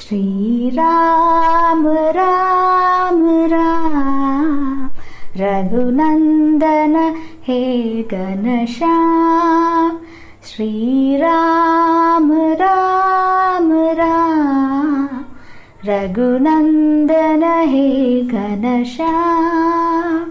श्रीराम 0.00 1.88
राम 1.88 3.28
राम। 3.28 4.90
रघुनन्दन 5.36 7.14
हे 7.48 8.02
गणश्याम 8.02 9.98
श्रीराम 10.44 12.32
राम 12.32 13.72
राम। 13.72 15.08
रघुनन्दन 15.84 17.44
हे 17.44 18.20
घनश्याम 18.20 20.30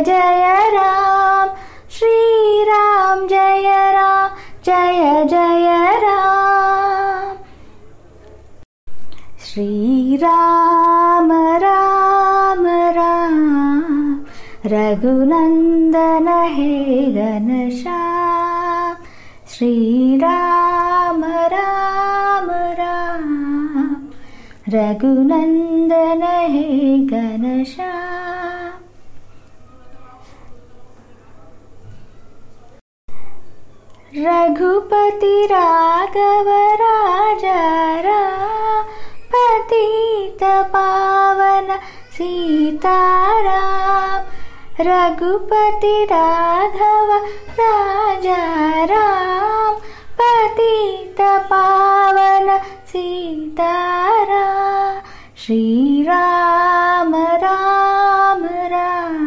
जय 0.00 0.70
राम। 0.74 1.48
श्रीराम 1.90 3.26
जय 3.26 3.92
राम। 3.92 4.30
जय 4.64 5.24
जय 5.24 5.98
राम। 6.04 7.36
श्रीराम 9.44 11.32
राम 11.32 12.66
राम। 12.66 13.64
रघुनन्दन 14.66 16.28
हे 16.28 17.04
घनश्याम 17.12 19.04
श्रीराम 19.48 21.24
राम 21.24 22.50
राम। 22.50 23.54
रघुनन्दन 24.68 26.22
हे 26.22 26.98
घनश्याम 26.98 28.13
रघुपति 34.16 35.36
राघव 35.50 36.48
राजा 36.80 37.62
पतित 39.32 40.42
पावन 40.74 41.70
सीताराम 42.16 43.32
रघुपति 44.88 45.96
राघव 46.12 47.10
राजा 47.60 48.38
पतित 50.20 51.20
पावन 51.50 52.56
सीताराम 52.92 54.30
श्रीराम 55.44 57.14
राम 57.44 58.44
राम 58.74 59.22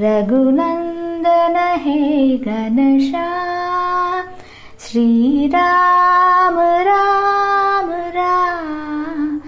रघुनन्दन 0.00 1.56
हे 1.84 1.98
घनश्याम 2.36 3.29
श्रीराम 4.90 6.58
राम 6.58 7.92
राम। 7.92 9.40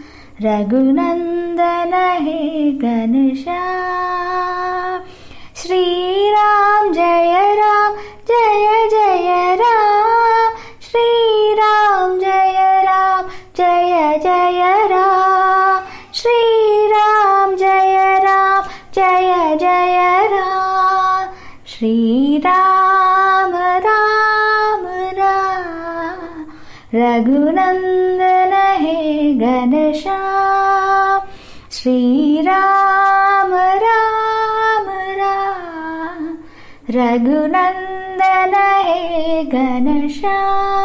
रघुनन्दन 0.42 2.18
हे 2.22 2.72
घनश्याम 2.72 5.00
श्रीराम 5.56 6.92
जय 6.92 7.54
राम 7.54 7.94
जय 8.30 8.88
जय 8.90 9.56
राम। 9.56 10.52
श्रीराम 10.82 12.18
जय 12.18 12.82
राम 12.84 13.26
जय 13.56 14.20
जय 14.22 14.86
राम। 14.86 15.82
श्रीराम 16.14 17.56
जय 17.56 18.20
राम 18.24 18.62
जय 18.94 19.56
जय 19.60 20.28
राम। 20.32 21.28
श्रीराम 21.66 22.81
रघुनन्दन 26.94 28.52
हे 28.80 28.96
घनश्याम 29.34 31.20
श्रीराम 31.76 33.52
राम 33.84 34.88
राम 35.20 36.26
रघुनन्दन 36.96 38.54
हे 38.88 39.42
घनश्याम 39.44 40.82